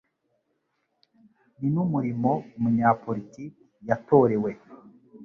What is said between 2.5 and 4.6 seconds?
umunyapolitiki yatorewe